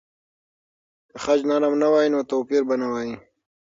که 1.09 1.15
خج 1.23 1.39
نرم 1.49 1.73
نه 1.83 1.87
وای، 1.91 2.07
نو 2.13 2.19
توپیر 2.29 2.61
به 2.67 2.75
نه 2.81 2.87
وای. 2.91 3.09